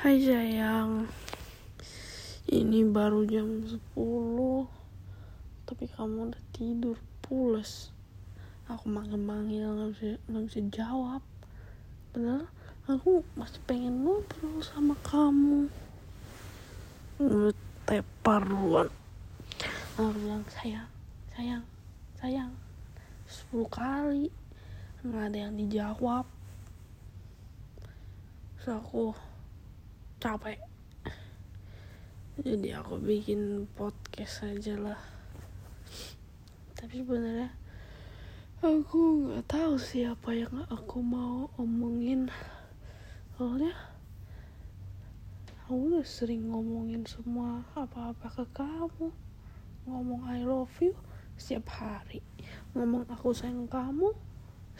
[0.00, 1.12] Hai sayang.
[2.48, 3.76] Ini baru jam 10
[5.68, 7.92] Tapi kamu udah tidur pules.
[8.64, 11.20] Aku manggil-manggil gak bisa, gak bisa jawab.
[12.16, 12.48] Padahal
[12.88, 15.68] aku masih pengen ngobrol sama kamu.
[17.84, 18.88] Tepar duluan.
[20.00, 20.88] Aku bilang sayang,
[21.36, 21.64] sayang,
[22.16, 22.56] sayang.
[23.52, 24.32] 10 kali
[25.04, 26.24] Gak ada yang dijawab.
[28.56, 29.12] Terus aku
[30.20, 30.60] capek
[32.40, 34.96] jadi aku bikin podcast aja lah.
[36.72, 37.52] Tapi sebenarnya
[38.64, 42.32] aku nggak tahu sih apa yang aku mau omongin.
[43.36, 43.76] Soalnya
[45.60, 49.12] aku udah sering ngomongin semua apa-apa ke kamu.
[49.84, 50.96] Ngomong I love you
[51.36, 52.24] setiap hari.
[52.72, 54.16] Ngomong aku sayang kamu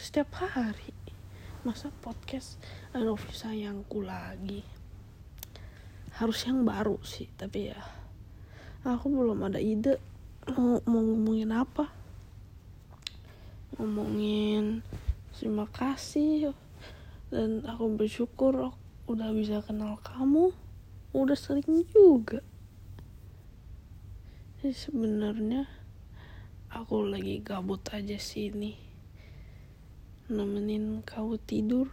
[0.00, 0.96] setiap hari.
[1.60, 2.56] Masa podcast
[2.96, 4.79] I love you sayangku lagi
[6.20, 7.80] harus yang baru sih tapi ya
[8.84, 9.96] aku belum ada ide
[10.48, 11.92] mau, mau ngomongin apa.
[13.76, 14.84] Ngomongin
[15.36, 16.52] terima kasih
[17.32, 18.72] dan aku bersyukur
[19.08, 20.52] udah bisa kenal kamu
[21.16, 22.44] udah sering juga.
[24.60, 25.64] Sebenarnya
[26.68, 28.76] aku lagi gabut aja sini
[30.30, 31.90] nemenin kamu tidur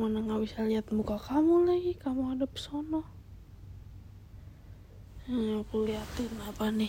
[0.00, 1.92] mana nggak bisa lihat muka kamu lagi?
[1.92, 3.04] Kamu ada pesona.
[5.28, 6.88] Yang aku liatin apa nih?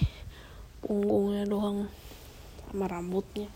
[0.80, 1.92] Punggungnya doang
[2.72, 3.52] sama rambutnya.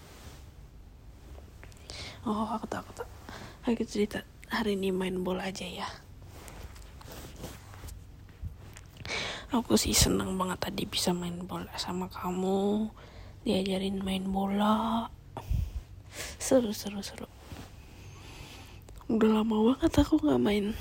[2.28, 3.08] Oh aku tak aku
[3.64, 4.28] aku cerita.
[4.52, 5.88] Hari ini main bola aja ya.
[9.56, 12.92] Aku sih seneng banget tadi bisa main bola sama kamu.
[13.48, 15.08] Diajarin main bola.
[16.44, 17.45] Seru seru seru
[19.06, 20.74] udah lama banget aku nggak main.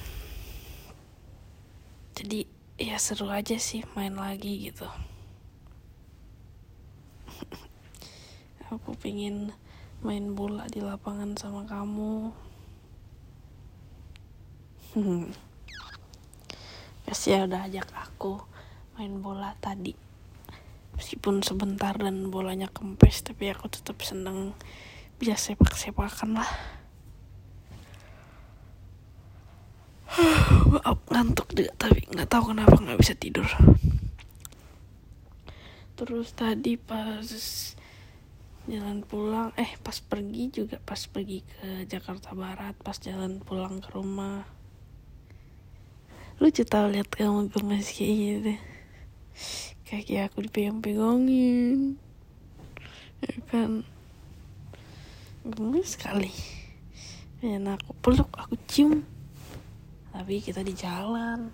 [2.17, 2.49] Jadi
[2.81, 4.89] ya seru aja sih main lagi gitu.
[8.73, 9.53] Aku pengen
[10.01, 12.33] main bola di lapangan sama kamu.
[17.05, 18.41] Pasti ya udah ajak aku
[18.97, 19.93] main bola tadi.
[20.97, 24.57] Meskipun sebentar dan bolanya kempes tapi aku tetap seneng.
[25.21, 26.74] Bisa sepak-sepakan lah
[30.75, 33.47] maaf ngantuk juga tapi nggak tahu kenapa nggak bisa tidur.
[35.95, 37.23] Terus tadi pas
[38.65, 43.89] jalan pulang eh pas pergi juga pas pergi ke Jakarta Barat pas jalan pulang ke
[43.95, 44.43] rumah.
[46.43, 48.55] Lucu tau lihat kamu gemes kayak gitu.
[49.87, 51.95] Kaki aku dipegang-pegangin.
[53.23, 53.87] Ya kan?
[55.47, 56.35] Gemes sekali
[57.45, 59.05] dan aku peluk aku cium
[60.15, 61.51] tapi kita di jalan.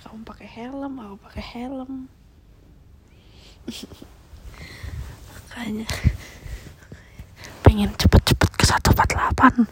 [0.00, 2.08] Kamu pakai helm aku pakai helm.
[5.36, 5.84] Makanya
[7.60, 9.68] pengen cepet-cepet ke 148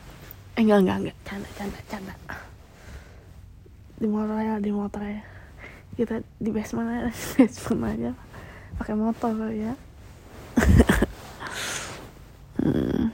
[0.57, 1.17] eh enggak enggak enggak.
[1.25, 2.15] Canda canda canda.
[3.97, 5.25] Di motor ya di motor ya
[5.97, 7.09] kita di basement aja
[7.41, 8.13] basement aja.
[8.77, 9.73] Pakai motor ya.
[12.57, 13.13] Hmm.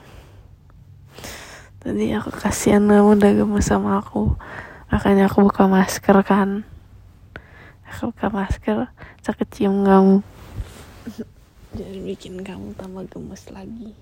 [1.83, 4.33] tadi aku kasihan kamu udah gemes sama aku
[4.93, 6.61] makanya aku buka masker kan.
[7.89, 8.93] Aku buka masker
[9.25, 10.21] sakit cium kamu.
[11.73, 13.97] Jadi bikin kamu tambah gemes lagi.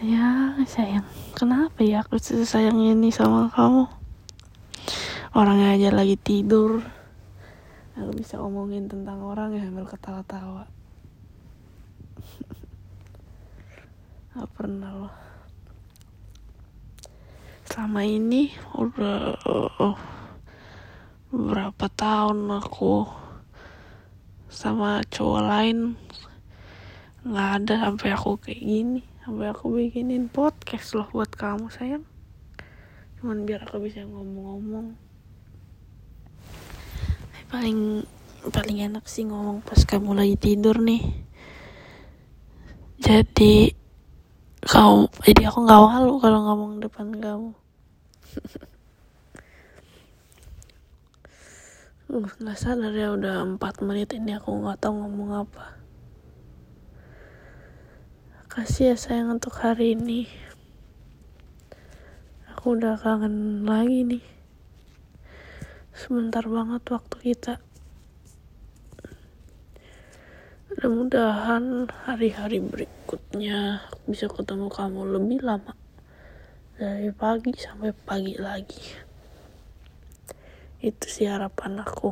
[0.00, 1.04] Ya sayang.
[1.36, 3.84] Kenapa ya aku sayang ini sama kamu?
[5.36, 6.80] Orangnya aja lagi tidur.
[8.00, 10.64] Aku bisa omongin tentang orang yang sambil ketawa-tawa.
[14.32, 15.33] Gak pernah loh
[17.74, 19.98] selama ini udah uh,
[21.34, 23.02] berapa tahun aku
[24.46, 25.98] sama cowok lain
[27.26, 32.06] nggak ada sampai aku kayak gini sampai aku bikinin podcast loh buat kamu sayang.
[33.18, 34.94] Cuman biar aku bisa ngomong-ngomong.
[37.50, 38.06] Paling
[38.54, 41.02] paling enak sih ngomong pas kamu lagi tidur nih.
[43.02, 43.74] Jadi
[44.62, 47.63] kau jadi aku nggak malu kalau ngomong depan kamu
[52.14, 55.74] nggak sadar ya udah 4 menit ini aku nggak tahu ngomong apa.
[58.46, 60.30] Kasih ya sayang untuk hari ini.
[62.54, 64.24] Aku udah kangen lagi nih.
[65.90, 67.58] Sebentar banget waktu kita.
[70.70, 75.83] Mudah-mudahan hari-hari berikutnya bisa ketemu kamu lebih lama
[76.74, 78.98] dari pagi sampai pagi lagi.
[80.82, 82.10] Itu sih harapan aku.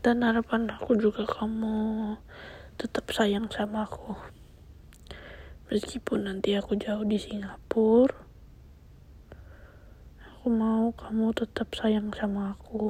[0.00, 2.16] Dan harapan aku juga kamu
[2.80, 4.16] tetap sayang sama aku.
[5.68, 8.24] Meskipun nanti aku jauh di Singapura
[10.48, 12.88] aku mau kamu tetap sayang sama aku.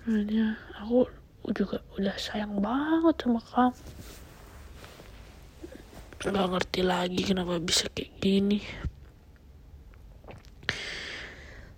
[0.00, 1.04] Soalnya aku
[1.52, 3.76] juga udah sayang banget sama kamu
[6.18, 8.58] nggak ngerti lagi kenapa bisa kayak gini.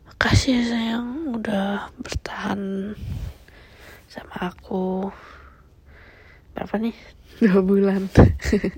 [0.08, 2.92] Makasih ya sayang udah bertahan
[4.08, 5.12] sama aku.
[6.56, 6.96] Berapa nih?
[7.44, 8.08] Dua bulan.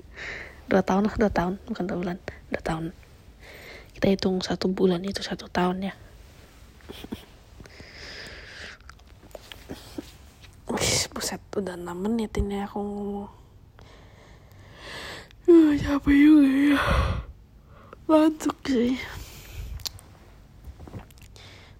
[0.69, 1.59] Dua tahun lah dua tahun.
[1.63, 2.17] Bukan dua bulan
[2.51, 2.91] dua tahun.
[3.95, 5.93] Kita hitung satu bulan itu satu tahun ya.
[11.13, 13.42] Buset udah 6 menit ini aku ngomong
[15.73, 16.77] uh, capek juga ya.
[18.05, 18.97] Ngantuk sih.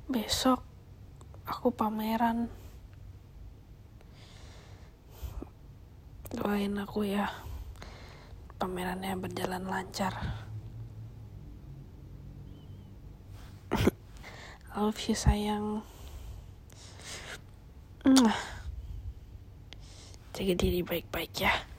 [0.09, 0.65] Besok
[1.45, 2.49] aku pameran.
[6.33, 7.29] Doain aku ya.
[8.57, 10.13] Pamerannya berjalan lancar.
[14.73, 15.85] Love you sayang.
[20.33, 21.72] Jaga diri baik-baik ya